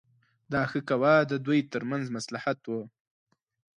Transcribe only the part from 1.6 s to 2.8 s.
ترمنځ مصلحت و.